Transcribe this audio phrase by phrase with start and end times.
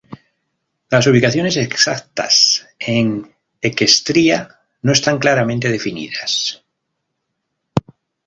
[0.89, 6.63] Las ubicaciones exactas en Equestria no están claramente definidas.